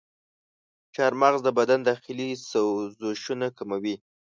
[0.95, 3.95] چارمغز د بدن داخلي سوزشونه کموي.